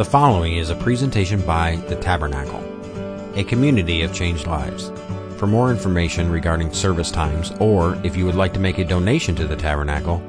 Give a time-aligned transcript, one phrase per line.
[0.00, 2.64] The following is a presentation by The Tabernacle,
[3.34, 4.90] a community of changed lives.
[5.36, 9.34] For more information regarding service times, or if you would like to make a donation
[9.34, 10.22] to the Tabernacle,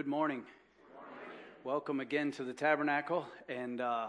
[0.00, 0.44] Good morning.
[1.62, 3.26] Welcome again to the tabernacle.
[3.50, 4.06] And uh,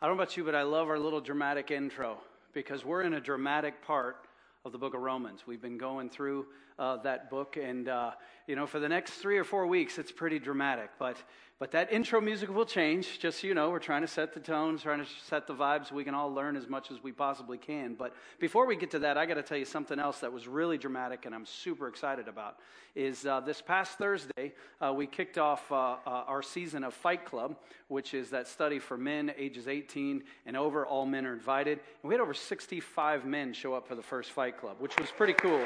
[0.00, 2.16] I don't know about you, but I love our little dramatic intro
[2.54, 4.24] because we're in a dramatic part
[4.64, 5.42] of the book of Romans.
[5.46, 6.46] We've been going through
[6.78, 8.12] uh, that book, and uh,
[8.46, 10.88] you know, for the next three or four weeks, it's pretty dramatic.
[10.98, 11.18] But
[11.60, 13.20] but that intro music will change.
[13.20, 15.92] Just so you know, we're trying to set the tones, trying to set the vibes.
[15.92, 17.94] We can all learn as much as we possibly can.
[17.94, 20.48] But before we get to that, I got to tell you something else that was
[20.48, 22.58] really dramatic, and I'm super excited about.
[22.96, 27.24] Is uh, this past Thursday uh, we kicked off uh, uh our season of Fight
[27.24, 27.56] Club,
[27.88, 30.84] which is that study for men ages 18 and over.
[30.84, 34.32] All men are invited, and we had over 65 men show up for the first
[34.32, 35.64] Fight Club, which was pretty cool.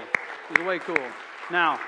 [0.50, 0.96] It was way cool.
[1.50, 1.80] Now.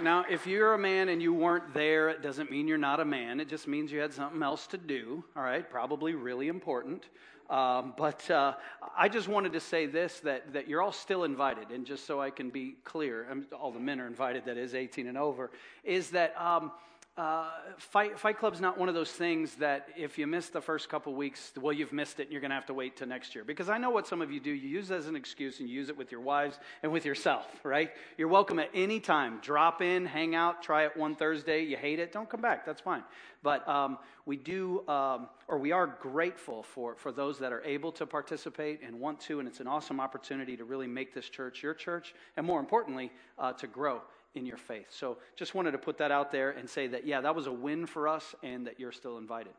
[0.00, 3.04] Now, if you're a man and you weren't there, it doesn't mean you're not a
[3.04, 3.40] man.
[3.40, 5.68] It just means you had something else to do, all right?
[5.68, 7.04] Probably really important.
[7.50, 8.54] Um, but uh,
[8.96, 12.20] I just wanted to say this that, that you're all still invited, and just so
[12.20, 15.50] I can be clear, all the men are invited, that is 18 and over,
[15.84, 16.34] is that.
[16.40, 16.72] Um,
[17.18, 20.88] uh, Fight, Fight Club's not one of those things that if you miss the first
[20.88, 23.34] couple weeks, well, you've missed it and you're going to have to wait till next
[23.34, 23.44] year.
[23.44, 24.50] Because I know what some of you do.
[24.50, 27.04] You use it as an excuse and you use it with your wives and with
[27.04, 27.90] yourself, right?
[28.16, 29.40] You're welcome at any time.
[29.42, 31.62] Drop in, hang out, try it one Thursday.
[31.62, 32.64] You hate it, don't come back.
[32.64, 33.02] That's fine.
[33.42, 37.92] But um, we do, um, or we are grateful for, for those that are able
[37.92, 39.38] to participate and want to.
[39.38, 43.12] And it's an awesome opportunity to really make this church your church and more importantly,
[43.38, 44.00] uh, to grow
[44.34, 44.86] in your faith.
[44.90, 47.52] So just wanted to put that out there and say that, yeah, that was a
[47.52, 49.52] win for us and that you're still invited.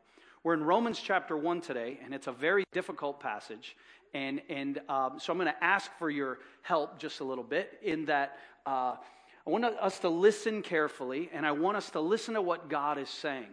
[0.43, 3.77] We're in Romans chapter 1 today, and it's a very difficult passage.
[4.13, 7.79] And, and um, so I'm going to ask for your help just a little bit
[7.81, 8.95] in that uh,
[9.45, 12.97] I want us to listen carefully, and I want us to listen to what God
[12.97, 13.47] is saying.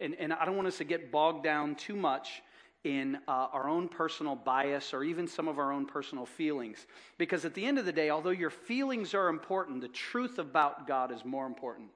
[0.00, 2.42] And, and I don't want us to get bogged down too much
[2.84, 6.86] in uh, our own personal bias or even some of our own personal feelings.
[7.18, 10.86] Because at the end of the day, although your feelings are important, the truth about
[10.86, 11.88] God is more important.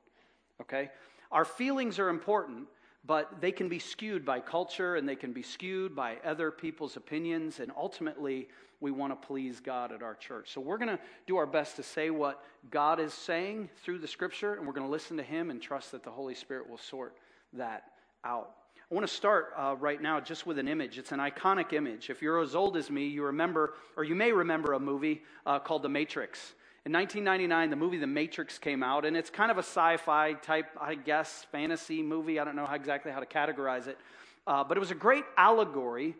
[0.62, 0.90] Okay?
[1.30, 2.66] Our feelings are important,
[3.04, 6.96] but they can be skewed by culture and they can be skewed by other people's
[6.96, 8.48] opinions, and ultimately,
[8.80, 10.52] we want to please God at our church.
[10.52, 14.08] So we're going to do our best to say what God is saying through the
[14.08, 16.78] scripture, and we're going to listen to Him and trust that the Holy Spirit will
[16.78, 17.16] sort
[17.54, 17.84] that
[18.24, 18.54] out.
[18.90, 20.96] I want to start uh, right now just with an image.
[20.96, 22.08] It's an iconic image.
[22.08, 25.58] If you're as old as me, you remember, or you may remember a movie uh,
[25.58, 26.54] called The Matrix.
[26.86, 30.32] In 1999, the movie The Matrix came out, and it's kind of a sci fi
[30.32, 32.40] type, I guess, fantasy movie.
[32.40, 33.98] I don't know how, exactly how to categorize it.
[34.46, 36.16] Uh, but it was a great allegory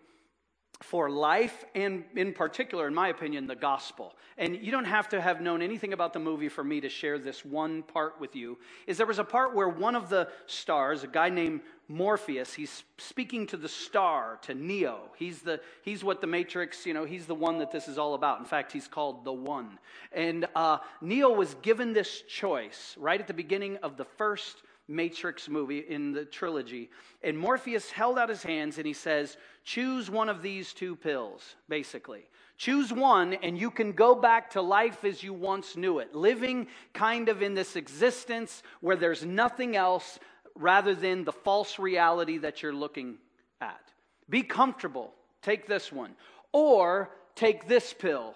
[0.81, 4.15] for life and in particular in my opinion the gospel.
[4.37, 7.19] And you don't have to have known anything about the movie for me to share
[7.19, 11.03] this one part with you is there was a part where one of the stars
[11.03, 15.11] a guy named morpheus he's speaking to the star to neo.
[15.17, 18.15] He's the he's what the matrix you know he's the one that this is all
[18.15, 18.39] about.
[18.39, 19.79] In fact he's called the one.
[20.13, 25.49] And uh, neo was given this choice right at the beginning of the first Matrix
[25.49, 26.91] movie in the trilogy.
[27.23, 31.57] And Morpheus held out his hands and he says, Choose one of these two pills,
[31.69, 32.25] basically.
[32.57, 36.67] Choose one, and you can go back to life as you once knew it, living
[36.93, 40.19] kind of in this existence where there's nothing else
[40.57, 43.19] rather than the false reality that you're looking
[43.61, 43.81] at.
[44.29, 45.13] Be comfortable.
[45.43, 46.17] Take this one.
[46.53, 48.35] Or take this pill,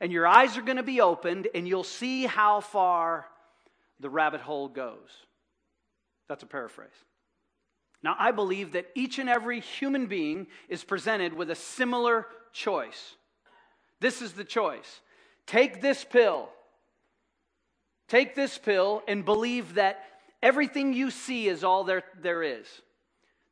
[0.00, 3.26] and your eyes are going to be opened, and you'll see how far
[4.00, 5.10] the rabbit hole goes.
[6.28, 6.90] That's a paraphrase.
[8.02, 13.16] Now, I believe that each and every human being is presented with a similar choice.
[14.00, 15.00] This is the choice
[15.46, 16.48] Take this pill.
[18.08, 20.04] Take this pill and believe that
[20.42, 22.66] everything you see is all there, there is.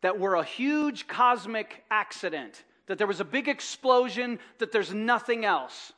[0.02, 5.44] That we're a huge cosmic accident, that there was a big explosion, that there's nothing
[5.44, 5.92] else.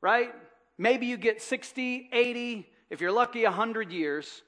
[0.00, 0.32] Right?
[0.78, 4.42] Maybe you get 60, 80, if you're lucky, 100 years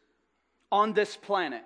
[0.71, 1.63] on this planet.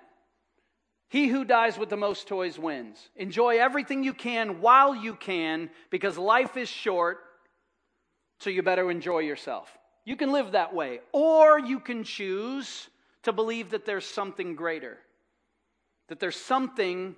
[1.09, 2.97] He who dies with the most toys wins.
[3.15, 7.19] Enjoy everything you can while you can because life is short,
[8.39, 9.69] so you better enjoy yourself.
[10.05, 11.01] You can live that way.
[11.11, 12.89] Or you can choose
[13.23, 14.97] to believe that there's something greater,
[16.07, 17.15] that there's something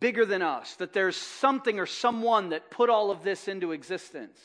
[0.00, 4.38] bigger than us, that there's something or someone that put all of this into existence,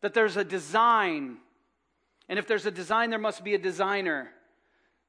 [0.00, 1.36] that there's a design.
[2.28, 4.30] And if there's a design, there must be a designer.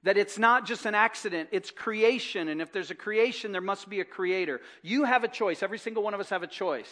[0.03, 2.49] That it's not just an accident, it's creation.
[2.49, 4.59] And if there's a creation, there must be a creator.
[4.81, 5.63] You have a choice.
[5.63, 6.89] Every single one of us have a choice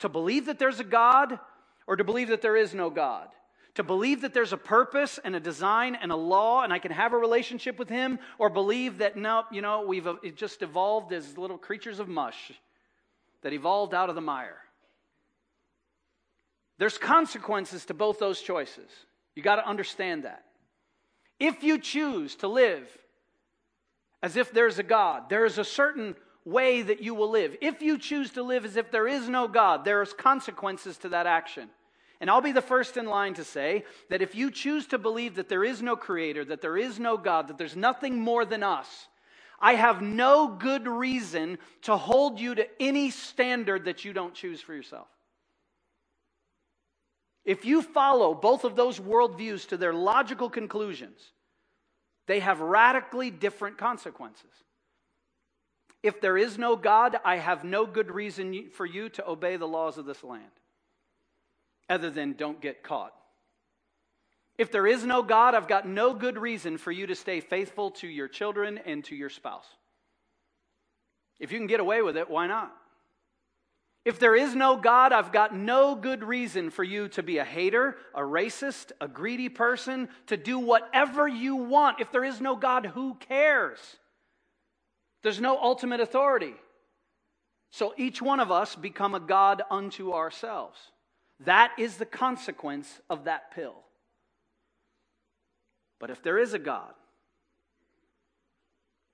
[0.00, 1.38] to believe that there's a God
[1.86, 3.28] or to believe that there is no God.
[3.76, 6.92] To believe that there's a purpose and a design and a law and I can
[6.92, 11.12] have a relationship with Him, or believe that, no, you know, we've uh, just evolved
[11.12, 12.52] as little creatures of mush
[13.42, 14.58] that evolved out of the mire.
[16.78, 18.90] There's consequences to both those choices.
[19.34, 20.44] You got to understand that.
[21.46, 22.88] If you choose to live
[24.22, 27.54] as if there's a God, there is a certain way that you will live.
[27.60, 31.10] If you choose to live as if there is no God, there is consequences to
[31.10, 31.68] that action.
[32.18, 35.34] And I'll be the first in line to say that if you choose to believe
[35.34, 38.62] that there is no creator, that there is no God, that there's nothing more than
[38.62, 38.88] us,
[39.60, 44.62] I have no good reason to hold you to any standard that you don't choose
[44.62, 45.08] for yourself.
[47.44, 51.20] If you follow both of those worldviews to their logical conclusions,
[52.26, 54.50] they have radically different consequences.
[56.02, 59.68] If there is no God, I have no good reason for you to obey the
[59.68, 60.44] laws of this land,
[61.88, 63.14] other than don't get caught.
[64.56, 67.90] If there is no God, I've got no good reason for you to stay faithful
[67.92, 69.66] to your children and to your spouse.
[71.40, 72.74] If you can get away with it, why not?
[74.04, 77.44] If there is no God, I've got no good reason for you to be a
[77.44, 82.00] hater, a racist, a greedy person, to do whatever you want.
[82.00, 83.78] If there is no God, who cares?
[85.22, 86.54] There's no ultimate authority.
[87.70, 90.78] So each one of us become a God unto ourselves.
[91.40, 93.74] That is the consequence of that pill.
[95.98, 96.92] But if there is a God,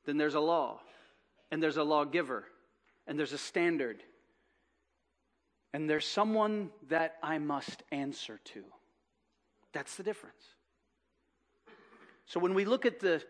[0.04, 0.80] then there's a law,
[1.52, 2.44] and there's a lawgiver,
[3.06, 4.02] and there's a standard
[5.72, 8.64] and there's someone that I must answer to.
[9.72, 10.42] That's the difference.
[12.26, 13.22] So when we look at the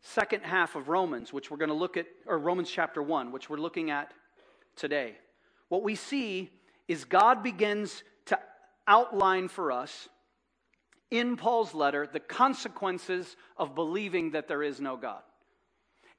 [0.00, 3.48] second half of Romans, which we're going to look at, or Romans chapter 1, which
[3.48, 4.12] we're looking at
[4.76, 5.16] today,
[5.68, 6.50] what we see
[6.88, 8.38] is God begins to
[8.86, 10.08] outline for us
[11.10, 15.22] in Paul's letter the consequences of believing that there is no God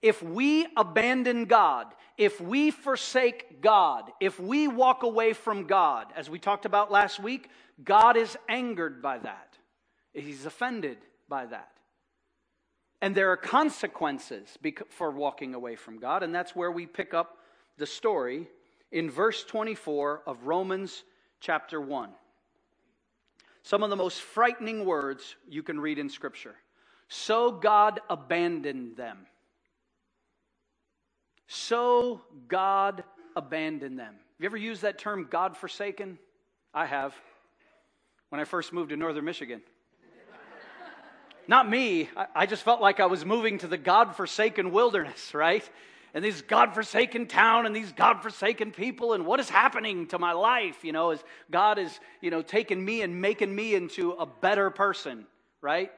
[0.04, 6.30] if we abandon God, if we forsake God, if we walk away from God, as
[6.30, 7.50] we talked about last week,
[7.84, 9.58] God is angered by that.
[10.14, 10.98] He's offended
[11.30, 11.72] by that.
[13.02, 14.58] And there are consequences
[14.90, 17.38] for walking away from God, and that's where we pick up
[17.78, 18.48] the story
[18.92, 21.04] in verse 24 of Romans
[21.40, 22.10] chapter 1.
[23.64, 26.56] Some of the most frightening words you can read in Scripture.
[27.08, 29.28] So God abandoned them.
[31.54, 33.04] So God
[33.36, 34.14] abandoned them.
[34.16, 36.18] Have you ever used that term, God forsaken?
[36.74, 37.14] I have.
[38.30, 39.62] When I first moved to northern Michigan.
[41.48, 42.10] Not me.
[42.34, 45.68] I just felt like I was moving to the God forsaken wilderness, right?
[46.16, 50.18] And this God forsaken town and these God forsaken people, and what is happening to
[50.18, 54.14] my life, you know, as God is, you know, taking me and making me into
[54.14, 55.28] a better person,
[55.62, 55.92] right?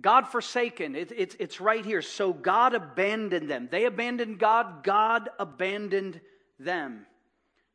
[0.00, 0.96] God forsaken.
[0.96, 2.02] It, it, it's right here.
[2.02, 3.68] So God abandoned them.
[3.70, 6.20] They abandoned God, God abandoned
[6.58, 7.06] them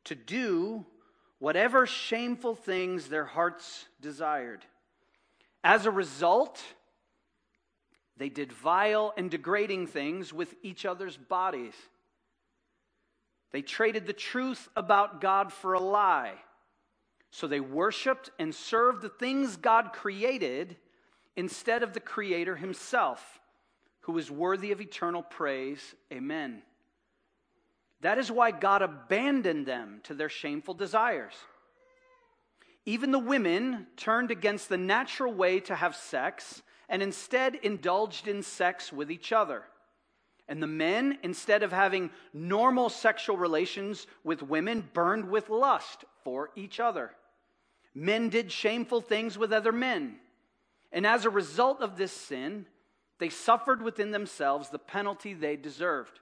[0.04, 0.84] to do
[1.38, 4.64] whatever shameful things their hearts desired.
[5.64, 6.62] As a result,
[8.16, 11.74] they did vile and degrading things with each other's bodies.
[13.52, 16.34] They traded the truth about God for a lie.
[17.30, 20.76] So they worshiped and served the things God created
[21.40, 23.40] instead of the Creator Himself,
[24.02, 25.94] who is worthy of eternal praise.
[26.12, 26.60] Amen.
[28.02, 31.32] That is why God abandoned them to their shameful desires.
[32.84, 38.42] Even the women turned against the natural way to have sex and instead indulged in
[38.42, 39.62] sex with each other.
[40.46, 46.50] And the men, instead of having normal sexual relations with women, burned with lust for
[46.54, 47.12] each other.
[47.94, 50.18] Men did shameful things with other men.
[50.92, 52.66] And as a result of this sin,
[53.18, 56.20] they suffered within themselves the penalty they deserved.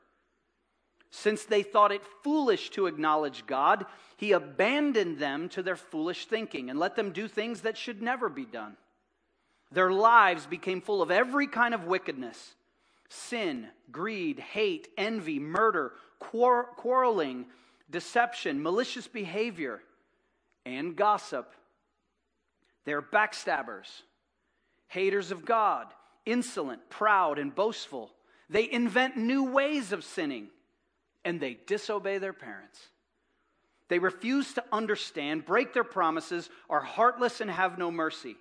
[1.10, 6.68] Since they thought it foolish to acknowledge God, He abandoned them to their foolish thinking
[6.68, 8.76] and let them do things that should never be done.
[9.72, 12.54] Their lives became full of every kind of wickedness
[13.10, 17.46] sin, greed, hate, envy, murder, quarreling,
[17.90, 19.80] deception, malicious behavior,
[20.66, 21.54] and gossip.
[22.84, 24.02] They're backstabbers,
[24.88, 25.86] haters of God,
[26.26, 28.10] insolent, proud, and boastful.
[28.50, 30.48] They invent new ways of sinning,
[31.24, 32.80] and they disobey their parents.
[33.88, 38.36] They refuse to understand, break their promises, are heartless, and have no mercy.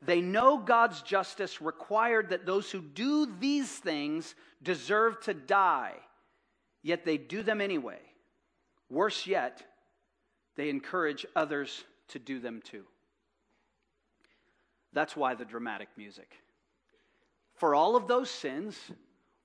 [0.00, 5.94] They know God's justice required that those who do these things deserve to die,
[6.82, 8.00] yet they do them anyway.
[8.90, 9.62] Worse yet,
[10.56, 12.84] they encourage others to do them too.
[14.92, 16.30] That's why the dramatic music.
[17.54, 18.76] For all of those sins,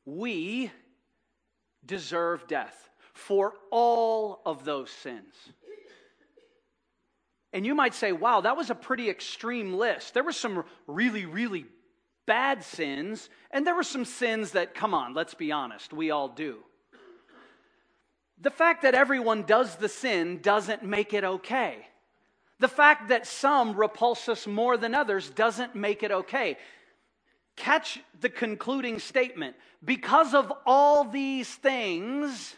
[0.06, 0.72] we
[1.86, 2.90] deserve death.
[3.14, 5.34] For all of those sins.
[7.54, 10.14] And you might say, wow, that was a pretty extreme list.
[10.14, 11.66] There were some really, really
[12.26, 16.28] bad sins, and there were some sins that, come on, let's be honest, we all
[16.28, 16.58] do.
[18.40, 21.88] The fact that everyone does the sin doesn't make it okay.
[22.60, 26.58] The fact that some repulse us more than others doesn't make it okay.
[27.56, 29.56] Catch the concluding statement.
[29.84, 32.56] Because of all these things,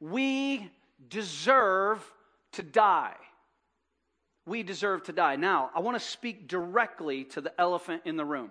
[0.00, 0.70] we
[1.08, 2.04] deserve
[2.52, 3.14] to die.
[4.44, 5.36] We deserve to die.
[5.36, 8.50] Now, I want to speak directly to the elephant in the room.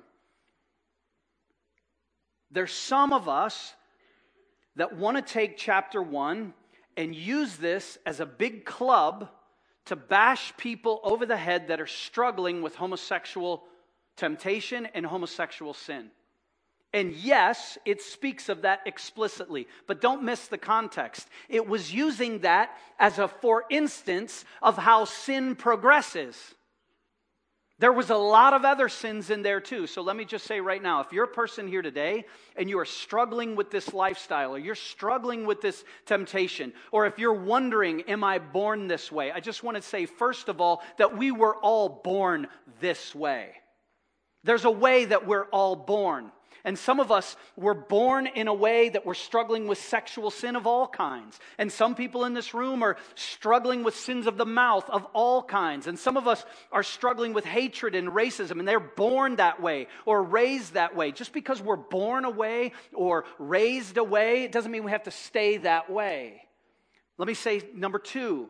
[2.49, 3.73] There's some of us
[4.77, 6.53] that want to take chapter one
[6.95, 9.29] and use this as a big club
[9.85, 13.63] to bash people over the head that are struggling with homosexual
[14.17, 16.11] temptation and homosexual sin.
[16.93, 21.27] And yes, it speaks of that explicitly, but don't miss the context.
[21.47, 26.55] It was using that as a for instance of how sin progresses.
[27.81, 29.87] There was a lot of other sins in there too.
[29.87, 32.77] So let me just say right now if you're a person here today and you
[32.77, 38.01] are struggling with this lifestyle or you're struggling with this temptation, or if you're wondering,
[38.01, 39.31] am I born this way?
[39.31, 42.45] I just want to say, first of all, that we were all born
[42.81, 43.49] this way.
[44.43, 46.31] There's a way that we're all born.
[46.63, 50.55] And some of us were born in a way that we're struggling with sexual sin
[50.55, 51.39] of all kinds.
[51.57, 55.43] And some people in this room are struggling with sins of the mouth of all
[55.43, 55.87] kinds.
[55.87, 59.87] And some of us are struggling with hatred and racism, and they're born that way
[60.05, 61.11] or raised that way.
[61.11, 65.57] Just because we're born away or raised away, it doesn't mean we have to stay
[65.57, 66.43] that way.
[67.17, 68.49] Let me say number two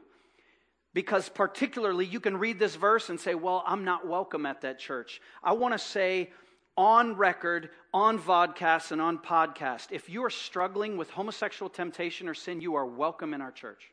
[0.94, 4.80] because particularly you can read this verse and say, Well, I'm not welcome at that
[4.80, 5.22] church.
[5.44, 6.32] I want to say
[6.78, 9.88] on record, on vodcast, and on podcast.
[9.92, 13.92] If you are struggling with homosexual temptation or sin, you are welcome in our church.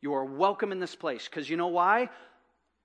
[0.00, 1.26] You are welcome in this place.
[1.28, 2.08] Because you know why?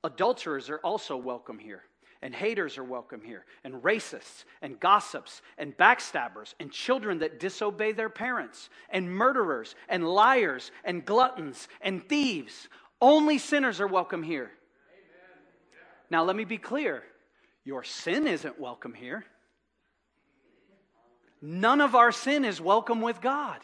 [0.04, 1.84] Adulterers are also welcome here.
[2.22, 3.46] And haters are welcome here.
[3.64, 10.08] And racists, and gossips, and backstabbers, and children that disobey their parents, and murderers, and
[10.08, 12.68] liars, and gluttons, and thieves.
[13.00, 14.52] Only sinners are welcome here.
[16.10, 17.04] Now, let me be clear
[17.66, 19.26] your sin isn't welcome here.
[21.42, 23.60] None of our sin is welcome with God.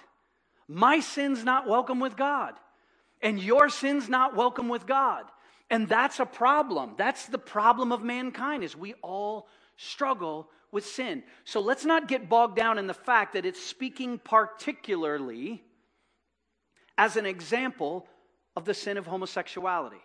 [0.68, 2.54] My sin's not welcome with God.
[3.22, 5.26] And your sin's not welcome with God.
[5.70, 6.96] And that's a problem.
[6.98, 11.24] That's the problem of mankind is we all struggle with sin.
[11.44, 15.64] So let's not get bogged down in the fact that it's speaking particularly
[16.98, 18.08] as an example
[18.56, 20.02] of the sin of homosexuality.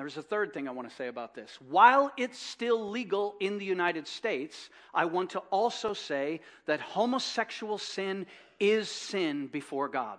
[0.00, 1.58] There's a third thing I want to say about this.
[1.68, 7.76] While it's still legal in the United States, I want to also say that homosexual
[7.76, 8.24] sin
[8.58, 10.16] is sin before God.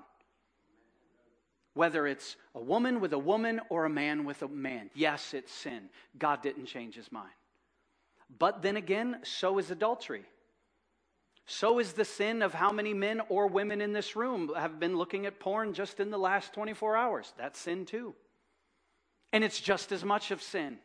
[1.74, 4.92] Whether it's a woman with a woman or a man with a man.
[4.94, 5.90] Yes, it's sin.
[6.16, 7.34] God didn't change his mind.
[8.38, 10.26] But then again, so is adultery.
[11.48, 14.96] So is the sin of how many men or women in this room have been
[14.96, 17.34] looking at porn just in the last 24 hours.
[17.36, 18.14] That's sin too
[19.34, 20.78] and it's just as much of sin.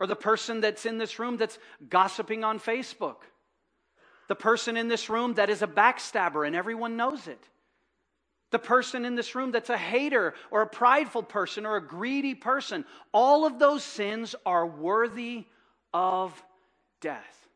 [0.00, 3.16] Or the person that's in this room that's gossiping on Facebook.
[4.28, 7.48] The person in this room that is a backstabber and everyone knows it.
[8.50, 12.34] The person in this room that's a hater or a prideful person or a greedy
[12.34, 12.84] person.
[13.12, 15.46] All of those sins are worthy
[15.94, 16.42] of
[17.00, 17.48] death.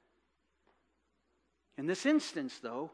[1.77, 2.91] In this instance, though,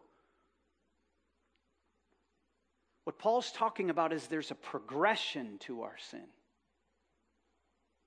[3.05, 6.27] what Paul's talking about is there's a progression to our sin.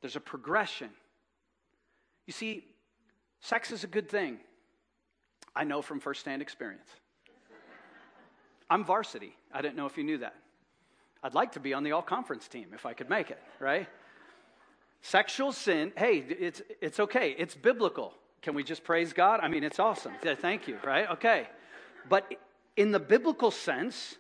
[0.05, 0.91] There's a progression.
[2.27, 2.63] You see,
[3.39, 4.37] sex is a good thing.
[5.55, 6.87] I know from firsthand experience.
[8.69, 9.35] I'm varsity.
[9.51, 10.35] I didn't know if you knew that.
[11.23, 13.87] I'd like to be on the all conference team if I could make it, right?
[15.01, 17.33] Sexual sin, hey, it's, it's okay.
[17.39, 18.13] It's biblical.
[18.43, 19.39] Can we just praise God?
[19.41, 20.13] I mean, it's awesome.
[20.21, 21.09] Thank you, right?
[21.13, 21.47] Okay.
[22.07, 22.31] But
[22.77, 24.17] in the biblical sense,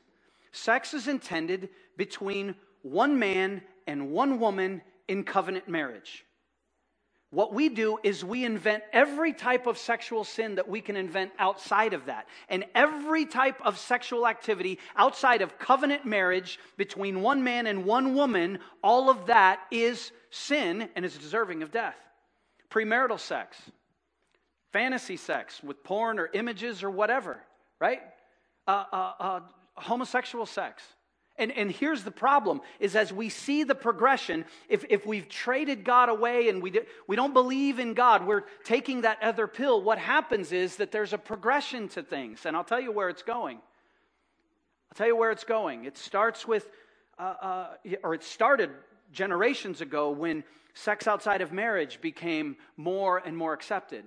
[0.51, 6.25] sex is intended between one man and one woman in covenant marriage.
[7.31, 11.31] What we do is we invent every type of sexual sin that we can invent
[11.37, 12.27] outside of that.
[12.47, 18.15] And every type of sexual activity outside of covenant marriage between one man and one
[18.15, 21.97] woman, all of that is sin and is deserving of death.
[22.69, 23.57] Premarital sex,
[24.71, 27.41] fantasy sex with porn or images or whatever,
[27.81, 28.01] right?
[28.65, 29.39] Uh, uh, uh,
[29.75, 30.83] homosexual sex,
[31.37, 35.83] and, and here's the problem is as we see the progression, if, if we've traded
[35.83, 39.81] God away and we, do, we don't believe in God, we're taking that other pill,
[39.81, 42.45] what happens is that there's a progression to things.
[42.45, 43.57] And I'll tell you where it's going.
[43.57, 45.83] I'll tell you where it's going.
[45.83, 46.69] It starts with,
[47.19, 47.67] uh, uh,
[48.01, 48.69] or it started
[49.11, 54.05] generations ago when sex outside of marriage became more and more accepted.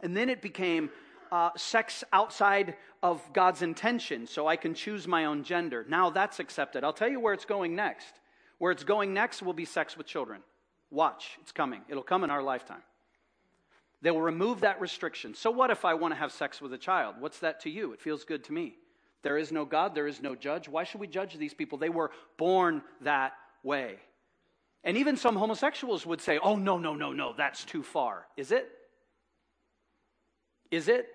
[0.00, 0.90] And then it became
[1.32, 5.84] uh, sex outside of God's intention, so I can choose my own gender.
[5.88, 6.84] Now that's accepted.
[6.84, 8.12] I'll tell you where it's going next.
[8.58, 10.42] Where it's going next will be sex with children.
[10.90, 11.82] Watch, it's coming.
[11.88, 12.82] It'll come in our lifetime.
[14.02, 15.34] They will remove that restriction.
[15.34, 17.16] So, what if I want to have sex with a child?
[17.18, 17.92] What's that to you?
[17.92, 18.76] It feels good to me.
[19.22, 20.68] There is no God, there is no judge.
[20.68, 21.78] Why should we judge these people?
[21.78, 23.32] They were born that
[23.62, 23.96] way.
[24.82, 28.26] And even some homosexuals would say, oh, no, no, no, no, that's too far.
[28.38, 28.70] Is it?
[30.70, 31.06] Is it?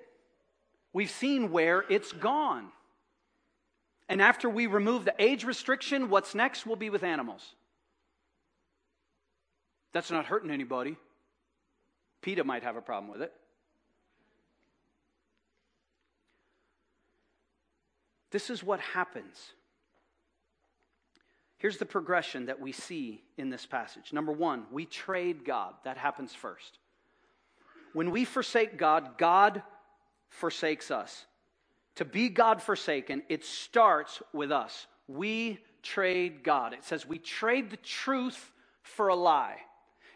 [0.95, 2.69] We've seen where it's gone.
[4.07, 7.41] And after we remove the age restriction, what's next will be with animals.
[9.91, 10.95] That's not hurting anybody.
[12.22, 13.33] PETA might have a problem with it.
[18.31, 19.51] This is what happens.
[21.57, 24.13] Here's the progression that we see in this passage.
[24.13, 25.74] Number one, we trade God.
[25.83, 26.79] That happens first.
[27.91, 29.61] When we forsake God, God
[30.29, 31.25] forsakes us.
[31.96, 34.88] To be God forsaken, it starts with us.
[35.07, 36.74] We trade God.
[36.74, 39.57] It says we trade the truth for a lie.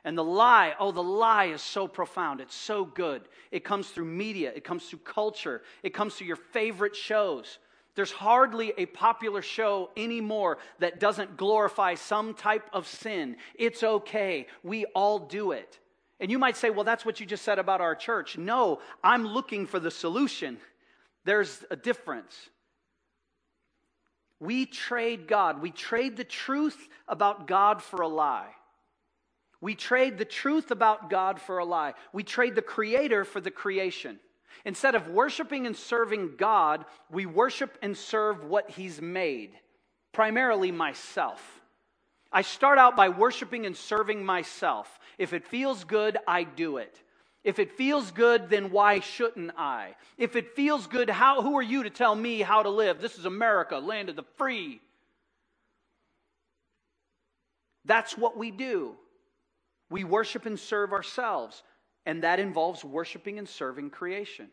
[0.04, 2.42] And the lie, oh, the lie is so profound.
[2.42, 3.24] It's so good.
[3.52, 7.60] It comes through media, it comes through culture, it comes through your favorite shows.
[7.96, 13.36] There's hardly a popular show anymore that doesn't glorify some type of sin.
[13.56, 14.48] It's okay.
[14.64, 15.80] We all do it.
[16.20, 18.38] And you might say, well, that's what you just said about our church.
[18.38, 20.58] No, I'm looking for the solution.
[21.24, 22.36] There's a difference.
[24.40, 25.62] We trade God.
[25.62, 28.50] We trade the truth about God for a lie.
[29.62, 31.94] We trade the truth about God for a lie.
[32.14, 34.20] We trade the Creator for the creation.
[34.66, 39.52] Instead of worshiping and serving God, we worship and serve what He's made,
[40.14, 41.62] primarily myself.
[42.32, 44.99] I start out by worshiping and serving myself.
[45.20, 47.00] If it feels good, I do it.
[47.44, 49.96] If it feels good, then why shouldn't I?
[50.18, 53.02] If it feels good, how, who are you to tell me how to live?
[53.02, 54.82] This is America, land of the free.
[57.84, 58.96] That's what we do.
[59.90, 61.64] We worship and serve ourselves,
[62.06, 64.48] and that involves worshiping and serving creation.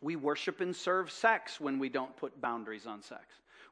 [0.00, 3.24] We worship and serve sex when we don't put boundaries on sex.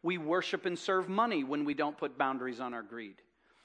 [0.02, 3.16] We worship and serve money when we don't put boundaries on our greed.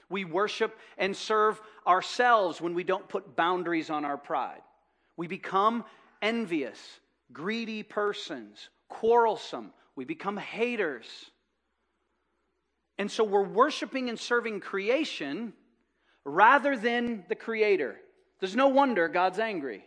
[0.09, 4.61] We worship and serve ourselves when we don't put boundaries on our pride.
[5.17, 5.85] We become
[6.21, 6.79] envious,
[7.31, 9.71] greedy persons, quarrelsome.
[9.95, 11.05] We become haters.
[12.97, 15.53] And so we're worshiping and serving creation
[16.25, 17.97] rather than the Creator.
[18.39, 19.85] There's no wonder God's angry.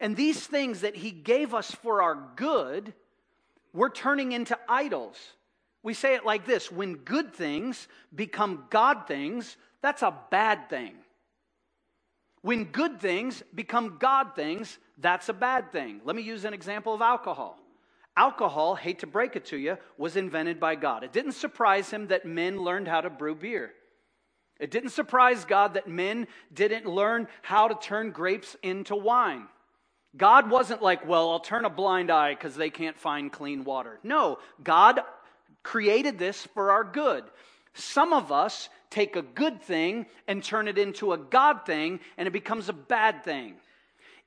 [0.00, 2.94] And these things that He gave us for our good,
[3.72, 5.16] we're turning into idols.
[5.82, 10.94] We say it like this when good things become God things, that's a bad thing.
[12.42, 16.00] When good things become God things, that's a bad thing.
[16.04, 17.58] Let me use an example of alcohol.
[18.16, 21.04] Alcohol, hate to break it to you, was invented by God.
[21.04, 23.72] It didn't surprise him that men learned how to brew beer.
[24.58, 29.46] It didn't surprise God that men didn't learn how to turn grapes into wine.
[30.16, 34.00] God wasn't like, well, I'll turn a blind eye because they can't find clean water.
[34.02, 35.00] No, God
[35.62, 37.24] created this for our good.
[37.74, 42.26] Some of us take a good thing and turn it into a God thing, and
[42.26, 43.54] it becomes a bad thing.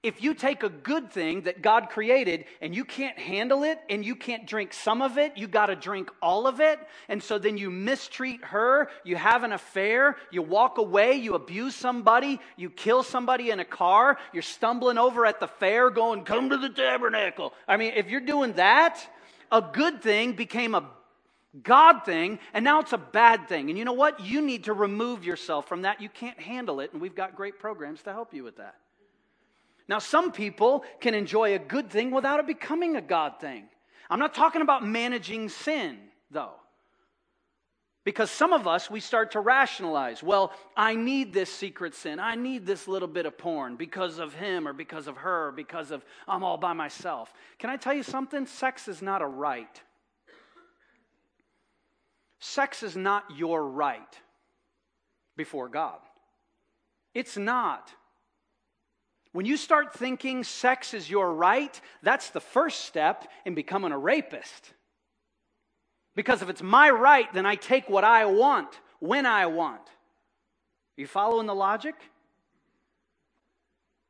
[0.04, 4.04] if you take a good thing that God created and you can't handle it and
[4.04, 6.78] you can't drink some of it, you got to drink all of it.
[7.08, 11.74] And so then you mistreat her, you have an affair, you walk away, you abuse
[11.74, 16.50] somebody, you kill somebody in a car, you're stumbling over at the fair going, Come
[16.50, 17.54] to the tabernacle.
[17.66, 19.08] I mean, if you're doing that,
[19.54, 20.84] a good thing became a
[21.62, 23.70] God thing, and now it's a bad thing.
[23.70, 24.20] And you know what?
[24.20, 26.02] You need to remove yourself from that.
[26.02, 28.76] You can't handle it, and we've got great programs to help you with that.
[29.88, 33.66] Now, some people can enjoy a good thing without it becoming a God thing.
[34.10, 35.98] I'm not talking about managing sin,
[36.32, 36.54] though.
[38.06, 42.20] Because some of us, we start to rationalize, well, I need this secret sin.
[42.20, 45.52] I need this little bit of porn because of him or because of her, or
[45.52, 47.34] because of I'm all by myself.
[47.60, 48.46] Can I tell you something?
[48.46, 49.82] Sex is not a right.
[52.46, 54.20] Sex is not your right
[55.38, 56.00] before God.
[57.14, 57.90] It's not.
[59.32, 63.98] When you start thinking sex is your right, that's the first step in becoming a
[63.98, 64.74] rapist.
[66.18, 69.80] Because if it's my right, then I take what I want when I want.
[69.80, 71.96] Are you following the logic?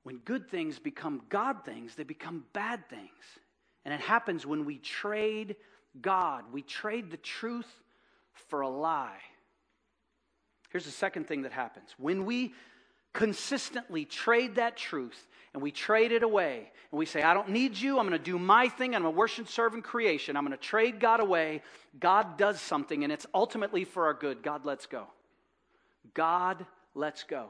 [0.01, 3.11] When good things become God things, they become bad things.
[3.85, 5.55] And it happens when we trade
[6.01, 7.71] God, we trade the truth
[8.49, 9.19] for a lie.
[10.69, 11.93] Here's the second thing that happens.
[11.97, 12.53] When we
[13.13, 17.77] consistently trade that truth and we trade it away and we say, I don't need
[17.77, 17.99] you.
[17.99, 18.95] I'm going to do my thing.
[18.95, 20.35] I'm going to worship, serve, and creation.
[20.35, 21.61] I'm going to trade God away.
[21.99, 24.41] God does something and it's ultimately for our good.
[24.41, 25.05] God lets go.
[26.15, 26.65] God
[26.95, 27.49] lets go.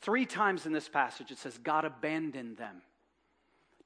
[0.00, 2.80] Three times in this passage it says, God abandoned them.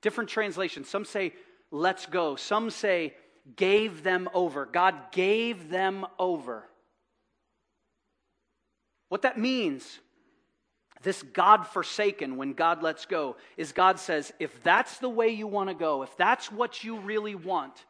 [0.03, 0.89] Different translations.
[0.89, 1.35] Some say,
[1.71, 2.37] let's go.
[2.37, 3.15] Some say,
[3.57, 4.67] gave them over.
[4.67, 6.65] God gave them over.
[9.09, 9.99] What that means
[11.03, 15.47] this God forsaken, when God lets go, is God says, if that's the way you
[15.47, 17.87] want to go, if that's what you really want,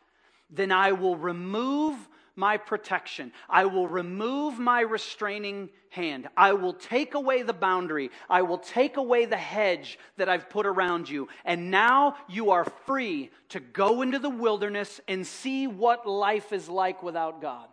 [0.48, 1.96] then I will remove
[2.36, 3.32] my protection.
[3.48, 6.28] I will remove my restraining hand.
[6.36, 8.10] I will take away the boundary.
[8.28, 11.28] I will take away the hedge that I've put around you.
[11.44, 16.68] And now you are free to go into the wilderness and see what life is
[16.68, 17.68] like without God.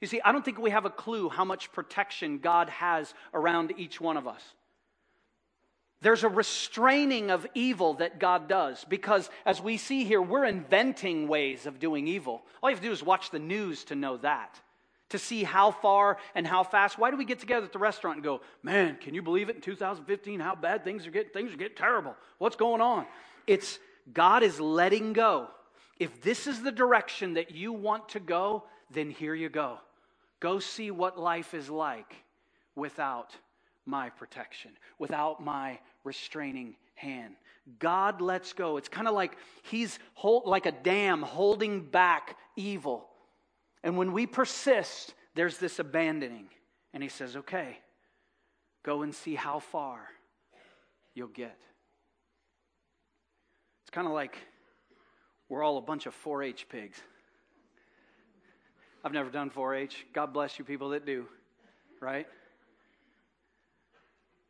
[0.00, 3.72] You see, I don't think we have a clue how much protection God has around
[3.78, 4.42] each one of us.
[6.04, 11.28] There's a restraining of evil that God does because, as we see here, we're inventing
[11.28, 12.42] ways of doing evil.
[12.62, 14.60] All you have to do is watch the news to know that,
[15.08, 16.98] to see how far and how fast.
[16.98, 19.56] Why do we get together at the restaurant and go, man, can you believe it
[19.56, 21.32] in 2015 how bad things are getting?
[21.32, 22.14] Things are getting terrible.
[22.36, 23.06] What's going on?
[23.46, 23.78] It's
[24.12, 25.48] God is letting go.
[25.98, 29.78] If this is the direction that you want to go, then here you go.
[30.38, 32.14] Go see what life is like
[32.76, 33.34] without
[33.86, 37.34] my protection, without my restraining hand.
[37.78, 38.76] God lets go.
[38.76, 43.06] It's kind of like he's hold, like a dam holding back evil.
[43.82, 46.48] And when we persist, there's this abandoning.
[46.92, 47.78] And he says, okay,
[48.84, 50.00] go and see how far
[51.14, 51.58] you'll get.
[53.82, 54.36] It's kind of like
[55.48, 56.98] we're all a bunch of 4 H pigs.
[59.04, 60.06] I've never done 4 H.
[60.14, 61.26] God bless you people that do,
[62.00, 62.26] right?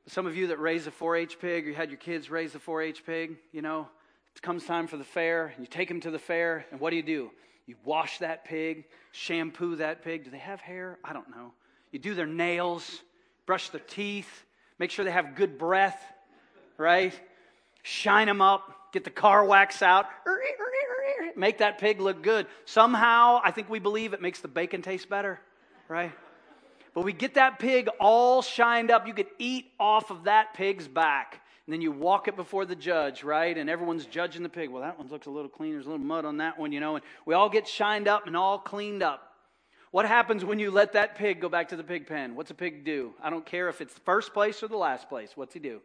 [0.06, 2.54] Some of you that raise a 4 H pig, or you had your kids raise
[2.54, 3.88] a 4 H pig, you know,
[4.34, 6.90] it comes time for the fair, and you take them to the fair, and what
[6.90, 7.30] do you do?
[7.66, 10.24] You wash that pig, shampoo that pig.
[10.24, 10.98] Do they have hair?
[11.02, 11.52] I don't know.
[11.92, 13.00] You do their nails,
[13.46, 14.44] brush their teeth,
[14.78, 16.02] make sure they have good breath,
[16.76, 17.18] right?
[17.82, 20.06] Shine them up, get the car wax out,
[21.36, 22.46] make that pig look good.
[22.66, 25.40] Somehow, I think we believe it makes the bacon taste better,
[25.88, 26.12] right?
[26.94, 29.06] But we get that pig all shined up.
[29.06, 31.40] You could eat off of that pig's back.
[31.66, 33.56] And then you walk it before the judge, right?
[33.56, 34.70] And everyone's judging the pig.
[34.70, 35.72] Well, that one looks a little clean.
[35.72, 36.96] There's a little mud on that one, you know.
[36.96, 39.32] And we all get shined up and all cleaned up.
[39.90, 42.34] What happens when you let that pig go back to the pig pen?
[42.34, 43.14] What's a pig do?
[43.22, 45.30] I don't care if it's the first place or the last place.
[45.36, 45.80] What's he do?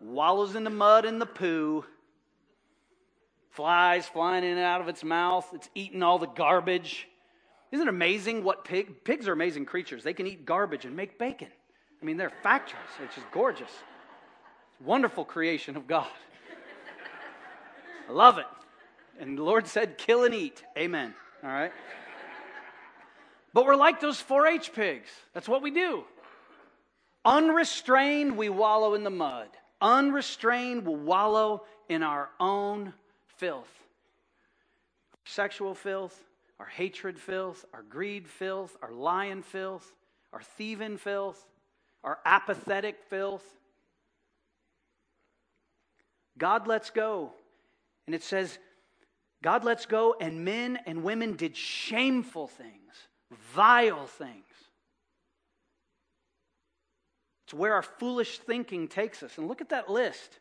[0.00, 1.84] Wallows in the mud and the poo.
[3.50, 5.48] Flies flying in and out of its mouth.
[5.54, 7.08] It's eating all the garbage.
[7.72, 10.04] Isn't it amazing what pig, pigs are amazing creatures.
[10.04, 11.48] They can eat garbage and make bacon.
[12.00, 12.82] I mean, they're factories.
[13.02, 13.70] It's just gorgeous.
[14.84, 16.08] Wonderful creation of God.
[18.08, 18.46] I love it.
[19.18, 20.62] And the Lord said, kill and eat.
[20.76, 21.14] Amen.
[21.42, 21.72] All right?
[23.54, 25.08] But we're like those 4 H pigs.
[25.32, 26.04] That's what we do.
[27.24, 29.48] Unrestrained, we wallow in the mud.
[29.80, 32.92] Unrestrained, we wallow in our own
[33.36, 33.70] filth.
[35.24, 36.20] Sexual filth,
[36.62, 39.92] our hatred filth, our greed filth, our lying filth,
[40.32, 41.44] our thieving filth,
[42.04, 43.44] our apathetic filth.
[46.38, 47.32] God lets go.
[48.06, 48.60] And it says,
[49.42, 53.08] God lets go, and men and women did shameful things,
[53.52, 54.44] vile things.
[57.44, 59.36] It's where our foolish thinking takes us.
[59.36, 60.38] And look at that list.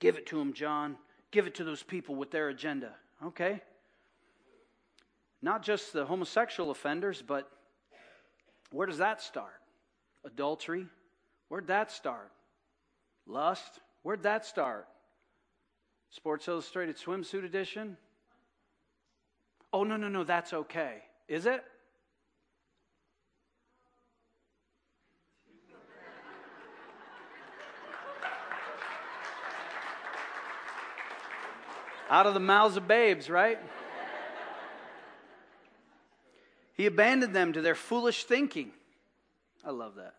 [0.00, 0.96] Give it to them, John.
[1.32, 2.94] Give it to those people with their agenda.
[3.22, 3.60] Okay?
[5.42, 7.50] Not just the homosexual offenders, but
[8.70, 9.60] where does that start?
[10.24, 10.86] Adultery.
[11.48, 12.32] Where'd that start?
[13.26, 13.80] Lust.
[14.02, 14.88] Where'd that start?
[16.10, 17.96] Sports Illustrated swimsuit edition?
[19.72, 21.02] Oh, no, no, no, that's okay.
[21.28, 21.62] Is it?
[32.08, 33.58] Out of the mouths of babes, right?
[36.76, 38.70] He abandoned them to their foolish thinking.
[39.64, 40.14] I love that.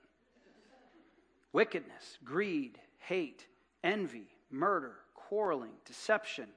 [1.54, 3.46] Wickedness, greed, hate,
[3.84, 6.48] envy, murder, quarreling, deception,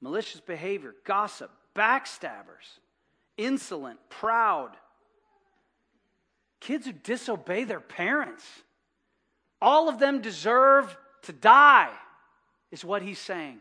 [0.00, 2.80] malicious behavior, gossip, backstabbers,
[3.36, 4.70] insolent, proud.
[6.60, 8.44] Kids who disobey their parents.
[9.60, 11.92] All of them deserve to die,
[12.70, 13.58] is what he's saying.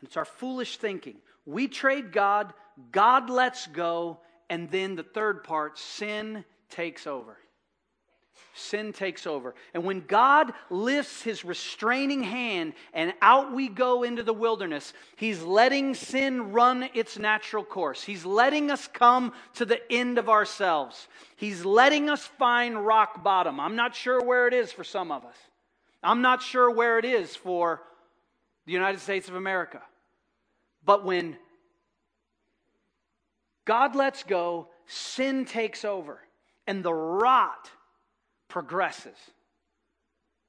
[0.00, 1.16] And it's our foolish thinking.
[1.46, 2.52] We trade God,
[2.90, 7.36] God lets go, and then the third part sin takes over.
[8.54, 9.54] Sin takes over.
[9.72, 15.42] And when God lifts his restraining hand and out we go into the wilderness, he's
[15.42, 18.02] letting sin run its natural course.
[18.02, 21.08] He's letting us come to the end of ourselves.
[21.36, 23.58] He's letting us find rock bottom.
[23.58, 25.36] I'm not sure where it is for some of us.
[26.02, 27.80] I'm not sure where it is for
[28.66, 29.80] the United States of America.
[30.84, 31.36] But when
[33.64, 36.18] God lets go, sin takes over,
[36.66, 37.70] and the rot
[38.48, 39.16] progresses.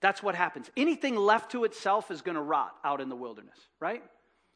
[0.02, 0.70] That's what happens.
[0.76, 4.04] Anything left to itself is going to rot out in the wilderness, right?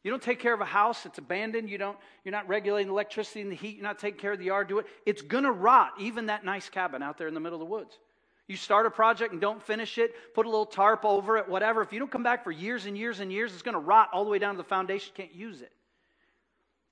[0.04, 3.40] You don't take care of a house, it's abandoned, you don't, you're not regulating electricity
[3.40, 4.86] and the heat, you're not taking care of the yard, do it.
[5.06, 7.72] It's going to rot, even that nice cabin out there in the middle of the
[7.72, 7.98] woods.
[8.46, 11.82] You start a project and don't finish it, put a little tarp over it, whatever.
[11.82, 14.08] If you don't come back for years and years and years, it's going to rot
[14.12, 15.12] all the way down to the foundation.
[15.14, 15.72] Can't use it.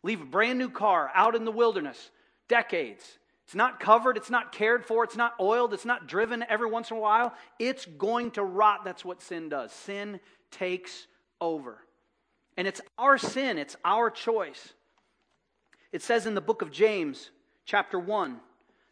[0.06, 2.12] Leave a brand new car out in the wilderness,
[2.46, 3.18] decades.
[3.44, 6.92] It's not covered, it's not cared for, it's not oiled, it's not driven every once
[6.92, 7.34] in a while.
[7.58, 8.84] It's going to rot.
[8.84, 9.72] That's what sin does.
[9.72, 10.20] Sin
[10.52, 11.08] takes
[11.40, 11.78] over.
[12.56, 14.74] And it's our sin, it's our choice.
[15.90, 17.30] It says in the book of James,
[17.64, 18.38] chapter 1,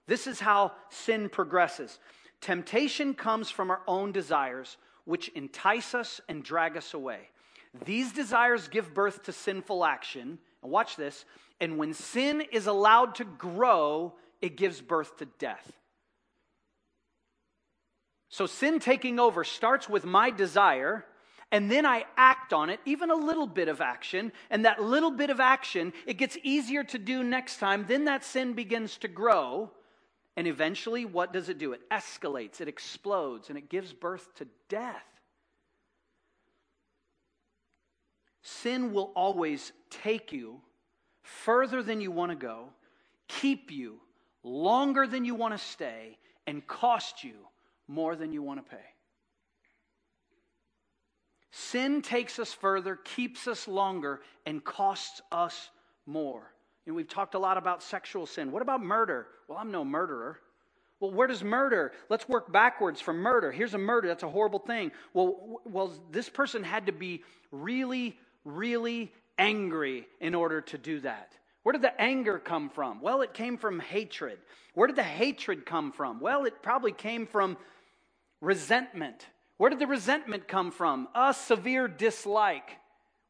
[0.08, 2.00] this is how sin progresses.
[2.40, 7.28] Temptation comes from our own desires, which entice us and drag us away.
[7.84, 11.24] These desires give birth to sinful action watch this.
[11.60, 15.72] And when sin is allowed to grow, it gives birth to death.
[18.28, 21.04] So sin taking over starts with my desire,
[21.52, 24.32] and then I act on it, even a little bit of action.
[24.50, 27.84] And that little bit of action, it gets easier to do next time.
[27.86, 29.70] Then that sin begins to grow.
[30.36, 31.72] And eventually, what does it do?
[31.72, 35.13] It escalates, it explodes, and it gives birth to death.
[38.64, 40.58] Sin will always take you
[41.20, 42.70] further than you want to go,
[43.28, 44.00] keep you
[44.42, 47.34] longer than you want to stay, and cost you
[47.88, 48.82] more than you want to pay.
[51.50, 55.68] Sin takes us further, keeps us longer, and costs us
[56.06, 56.50] more.
[56.86, 58.50] And we've talked a lot about sexual sin.
[58.50, 59.26] What about murder?
[59.46, 60.40] Well, I'm no murderer.
[61.00, 61.92] Well, where does murder?
[62.08, 63.52] Let's work backwards from murder.
[63.52, 64.08] Here's a murder.
[64.08, 64.90] That's a horrible thing.
[65.12, 71.32] Well, well, this person had to be really really angry in order to do that.
[71.62, 73.00] Where did the anger come from?
[73.00, 74.38] Well, it came from hatred.
[74.74, 76.20] Where did the hatred come from?
[76.20, 77.56] Well, it probably came from
[78.40, 79.26] resentment.
[79.56, 81.08] Where did the resentment come from?
[81.14, 82.78] A severe dislike.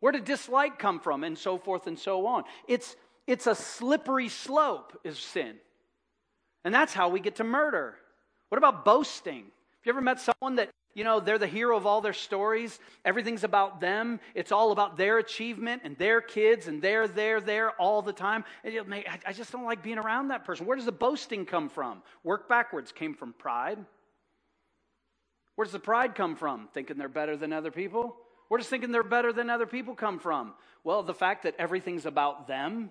[0.01, 1.23] Where did dislike come from?
[1.23, 2.45] And so forth and so on.
[2.67, 2.97] It's,
[3.27, 5.57] it's a slippery slope, is sin.
[6.65, 7.95] And that's how we get to murder.
[8.49, 9.45] What about boasting?
[9.45, 12.79] Have you ever met someone that you know, they're the hero of all their stories.
[13.05, 14.21] Everything's about them.
[14.35, 18.45] It's all about their achievement and their kids, and they're there, there all the time.
[18.65, 20.67] I just don't like being around that person.
[20.67, 22.03] Where does the boasting come from?
[22.23, 23.79] Work backwards came from pride.
[25.57, 26.69] Where does the pride come from?
[26.73, 28.17] Thinking they're better than other people?
[28.49, 30.55] Where does thinking they're better than other people come from?
[30.85, 32.91] Well, the fact that everything's about them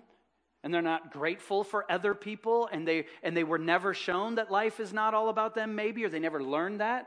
[0.62, 4.50] and they're not grateful for other people and they and they were never shown that
[4.50, 7.06] life is not all about them maybe or they never learned that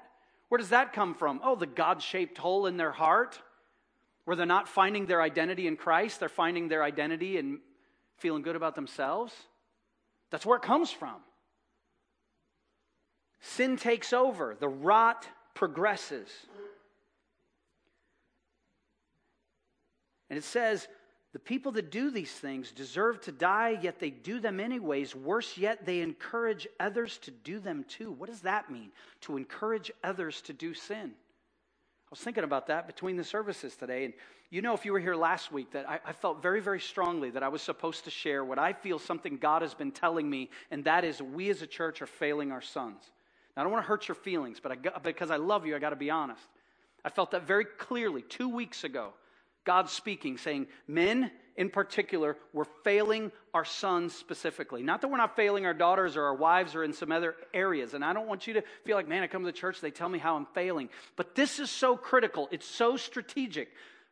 [0.50, 1.42] where does that come from?
[1.44, 3.40] Oh, the God shaped hole in their heart
[4.26, 7.60] where they're not finding their identity in Christ, they're finding their identity in
[8.18, 9.34] feeling good about themselves.
[10.32, 11.16] That's where it comes from.
[13.40, 16.28] Sin takes over, the rot progresses.
[20.30, 20.88] And it says,
[21.34, 25.16] the people that do these things deserve to die, yet they do them anyways.
[25.16, 28.12] Worse yet, they encourage others to do them too.
[28.12, 28.92] What does that mean?
[29.22, 31.12] To encourage others to do sin.
[31.14, 34.06] I was thinking about that between the services today.
[34.06, 34.14] And
[34.50, 37.30] you know, if you were here last week, that I, I, felt very, very strongly
[37.32, 40.50] that I was supposed to share what I feel something God has been telling me,
[40.72, 43.04] and that is we as a church are failing our sons.
[43.56, 45.80] Now, I don't want to hurt your feelings, but I, because I love you, I
[45.80, 46.42] got to be honest.
[47.04, 49.12] I felt that very clearly two weeks ago.
[49.68, 54.82] God speaking, saying, Men in particular, we're failing our sons specifically.
[54.82, 57.94] Not that we're not failing our daughters or our wives or in some other areas.
[57.94, 59.92] And I don't want you to feel like, man, I come to the church, they
[59.92, 60.88] tell me how I'm failing.
[61.18, 63.70] But this is so critical, it's so strategic.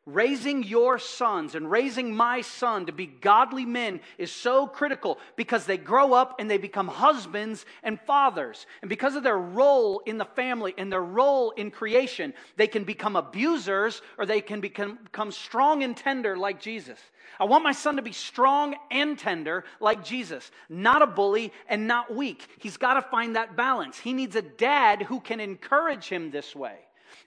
[0.07, 5.65] Raising your sons and raising my son to be godly men is so critical because
[5.65, 8.67] they grow up and they become husbands and fathers.
[8.83, 12.83] And because of their role in the family and their role in creation, they can
[12.83, 16.99] become abusers or they can become, become strong and tender like Jesus.
[17.39, 21.87] I want my son to be strong and tender like Jesus, not a bully and
[21.87, 22.47] not weak.
[22.59, 23.97] He's got to find that balance.
[23.97, 26.77] He needs a dad who can encourage him this way.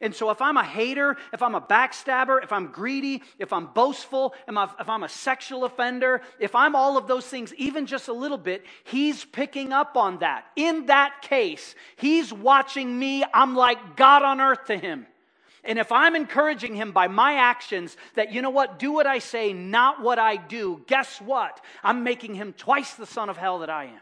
[0.01, 3.67] And so, if I'm a hater, if I'm a backstabber, if I'm greedy, if I'm
[3.67, 8.13] boastful, if I'm a sexual offender, if I'm all of those things, even just a
[8.13, 10.45] little bit, he's picking up on that.
[10.55, 13.25] In that case, he's watching me.
[13.35, 15.07] I'm like God on earth to him.
[15.65, 19.19] And if I'm encouraging him by my actions that, you know what, do what I
[19.19, 21.61] say, not what I do, guess what?
[21.83, 24.01] I'm making him twice the son of hell that I am.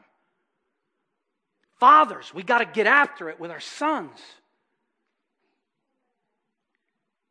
[1.81, 4.19] Fathers, we got to get after it with our sons.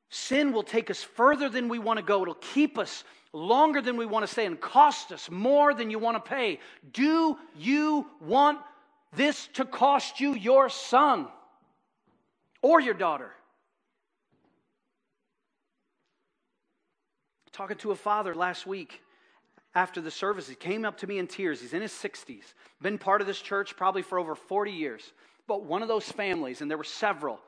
[0.10, 2.22] Sin will take us further than we want to go.
[2.22, 6.00] It'll keep us longer than we want to stay and cost us more than you
[6.00, 6.60] want to pay.
[6.94, 8.60] Do you want
[9.16, 11.28] this to cost you your son
[12.62, 13.32] or your daughter?
[17.52, 19.02] Talking to a father last week
[19.74, 21.62] after the service, he came up to me in tears.
[21.62, 25.14] He's in his 60s, been part of this church probably for over 40 years.
[25.48, 27.40] But one of those families, and there were several,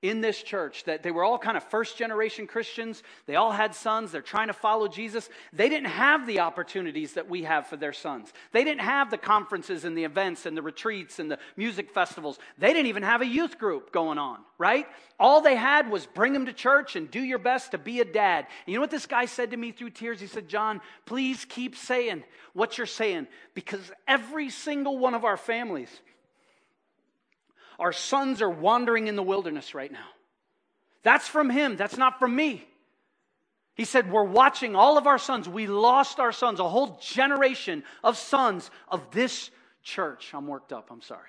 [0.00, 3.02] in this church that they were all kind of first generation Christians.
[3.26, 4.12] They all had sons.
[4.12, 5.28] They're trying to follow Jesus.
[5.52, 8.32] They didn't have the opportunities that we have for their sons.
[8.52, 12.38] They didn't have the conferences and the events and the retreats and the music festivals.
[12.58, 14.86] They didn't even have a youth group going on, right?
[15.18, 18.04] All they had was bring them to church and do your best to be a
[18.04, 18.46] dad.
[18.66, 20.20] And you know what this guy said to me through tears?
[20.20, 25.36] He said, John, please keep saying what you're saying because every single one of our
[25.36, 25.90] families,
[27.78, 30.06] our sons are wandering in the wilderness right now.
[31.02, 32.66] That's from him, that's not from me.
[33.74, 35.48] He said, We're watching all of our sons.
[35.48, 39.50] We lost our sons, a whole generation of sons of this
[39.82, 40.32] church.
[40.34, 41.22] I'm worked up, I'm sorry.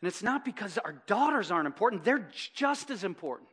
[0.00, 3.48] And it's not because our daughters aren't important, they're just as important.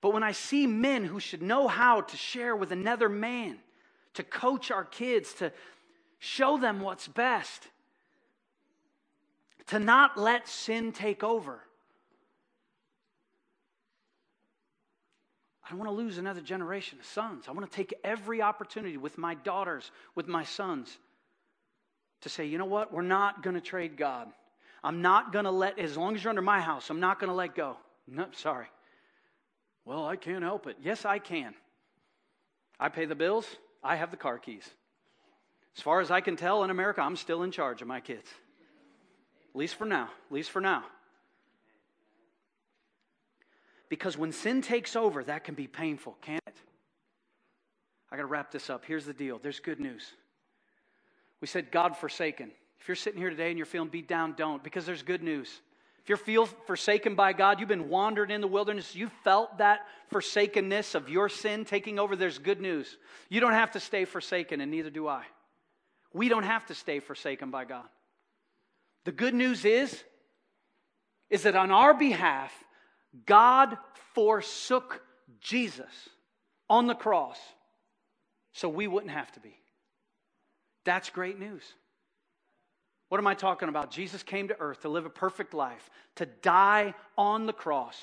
[0.00, 3.58] But when I see men who should know how to share with another man,
[4.12, 5.50] to coach our kids, to,
[6.24, 7.68] Show them what's best.
[9.66, 11.60] To not let sin take over.
[15.62, 17.44] I don't want to lose another generation of sons.
[17.46, 20.96] I want to take every opportunity with my daughters, with my sons,
[22.22, 22.90] to say, you know what?
[22.90, 24.28] We're not going to trade God.
[24.82, 27.28] I'm not going to let, as long as you're under my house, I'm not going
[27.28, 27.76] to let go.
[28.08, 28.68] No, sorry.
[29.84, 30.78] Well, I can't help it.
[30.82, 31.54] Yes, I can.
[32.80, 33.46] I pay the bills,
[33.82, 34.70] I have the car keys.
[35.76, 38.28] As far as I can tell in America, I'm still in charge of my kids.
[39.54, 40.04] At least for now.
[40.04, 40.84] At least for now.
[43.88, 46.56] Because when sin takes over, that can be painful, can't it?
[48.10, 48.84] I got to wrap this up.
[48.84, 50.12] Here's the deal there's good news.
[51.40, 52.50] We said God forsaken.
[52.80, 55.60] If you're sitting here today and you're feeling beat down, don't, because there's good news.
[56.02, 59.86] If you feel forsaken by God, you've been wandering in the wilderness, you felt that
[60.10, 62.98] forsakenness of your sin taking over, there's good news.
[63.30, 65.24] You don't have to stay forsaken, and neither do I.
[66.14, 67.84] We don't have to stay forsaken by God.
[69.04, 70.02] The good news is,
[71.28, 72.52] is that on our behalf,
[73.26, 73.76] God
[74.14, 75.02] forsook
[75.40, 75.92] Jesus
[76.70, 77.38] on the cross
[78.52, 79.54] so we wouldn't have to be.
[80.84, 81.62] That's great news.
[83.08, 83.90] What am I talking about?
[83.90, 87.96] Jesus came to earth to live a perfect life, to die on the cross,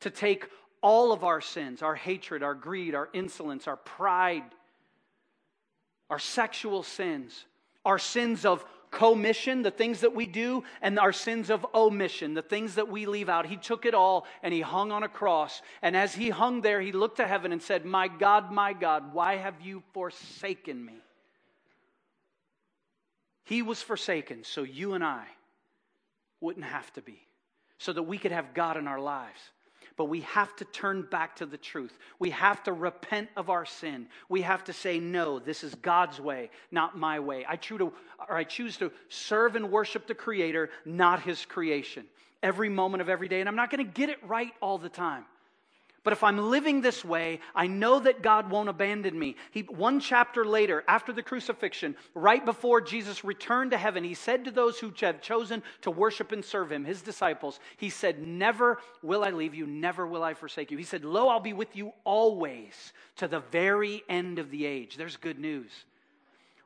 [0.00, 0.46] to take
[0.82, 4.44] all of our sins, our hatred, our greed, our insolence, our pride,
[6.10, 7.44] our sexual sins,
[7.84, 12.42] our sins of commission, the things that we do, and our sins of omission, the
[12.42, 13.46] things that we leave out.
[13.46, 15.60] He took it all and he hung on a cross.
[15.82, 19.12] And as he hung there, he looked to heaven and said, My God, my God,
[19.12, 20.94] why have you forsaken me?
[23.44, 25.24] He was forsaken so you and I
[26.40, 27.20] wouldn't have to be,
[27.78, 29.40] so that we could have God in our lives.
[29.96, 31.96] But we have to turn back to the truth.
[32.18, 34.08] We have to repent of our sin.
[34.28, 37.46] We have to say, no, this is God's way, not my way.
[37.48, 37.92] I choose to,
[38.28, 42.04] or I choose to serve and worship the Creator, not His creation,
[42.42, 43.40] every moment of every day.
[43.40, 45.24] And I'm not going to get it right all the time.
[46.06, 49.34] But if I'm living this way, I know that God won't abandon me.
[49.50, 54.44] He, one chapter later, after the crucifixion, right before Jesus returned to heaven, he said
[54.44, 58.78] to those who had chosen to worship and serve him, his disciples, he said, Never
[59.02, 60.78] will I leave you, never will I forsake you.
[60.78, 64.96] He said, Lo, I'll be with you always to the very end of the age.
[64.96, 65.72] There's good news.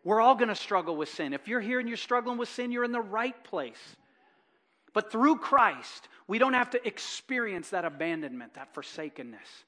[0.05, 1.33] We're all going to struggle with sin.
[1.33, 3.97] If you're here and you're struggling with sin, you're in the right place.
[4.93, 9.65] But through Christ, we don't have to experience that abandonment, that forsakenness.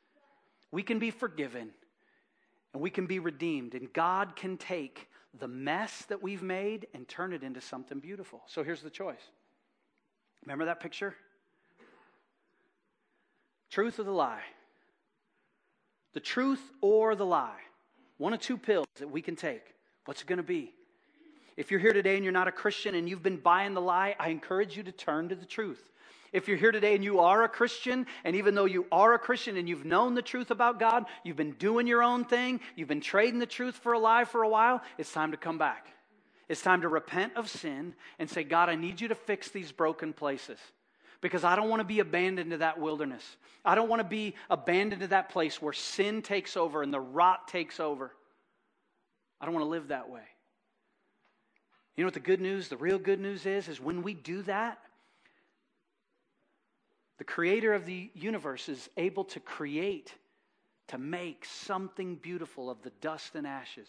[0.71, 1.71] We can be forgiven
[2.73, 5.09] and we can be redeemed, and God can take
[5.39, 8.43] the mess that we've made and turn it into something beautiful.
[8.47, 9.21] So here's the choice.
[10.45, 11.15] Remember that picture?
[13.71, 14.43] Truth or the lie?
[16.15, 17.61] The truth or the lie?
[18.19, 19.63] One of two pills that we can take.
[20.05, 20.73] What's it going to be?
[21.57, 24.17] If you're here today and you're not a Christian and you've been buying the lie,
[24.19, 25.83] I encourage you to turn to the truth.
[26.33, 29.19] If you're here today and you are a Christian, and even though you are a
[29.19, 32.89] Christian and you've known the truth about God, you've been doing your own thing, you've
[32.89, 35.89] been trading the truth for a lie for a while, it's time to come back.
[36.49, 39.73] It's time to repent of sin and say, God, I need you to fix these
[39.73, 40.59] broken places
[41.21, 43.25] because I don't want to be abandoned to that wilderness.
[43.65, 47.01] I don't want to be abandoned to that place where sin takes over and the
[47.01, 48.13] rot takes over.
[49.41, 50.23] I don't want to live that way.
[51.97, 53.69] You know what the good news, the real good news is?
[53.69, 54.79] Is when we do that,
[57.19, 60.15] the creator of the universe is able to create,
[60.89, 63.89] to make something beautiful of the dust and ashes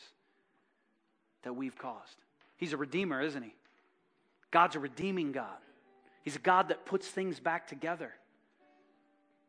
[1.43, 2.17] that we've caused.
[2.57, 3.53] He's a redeemer, isn't he?
[4.51, 5.57] God's a redeeming God.
[6.23, 8.13] He's a God that puts things back together.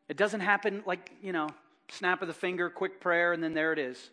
[0.09, 1.49] It doesn't happen like, you know,
[1.89, 4.09] snap of the finger, quick prayer, and then there it is.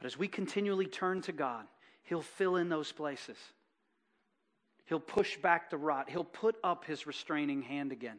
[0.00, 1.66] But as we continually turn to God,
[2.04, 3.36] He'll fill in those places.
[4.86, 6.08] He'll push back the rot.
[6.08, 8.18] He'll put up His restraining hand again.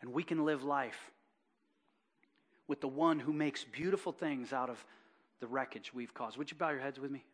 [0.00, 1.12] And we can live life
[2.66, 4.82] with the one who makes beautiful things out of
[5.40, 6.38] the wreckage we've caused.
[6.38, 7.24] Would you bow your heads with me?